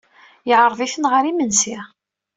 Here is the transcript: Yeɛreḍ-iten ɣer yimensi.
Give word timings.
Yeɛreḍ-iten 0.49 1.05
ɣer 1.11 1.23
yimensi. 1.25 1.77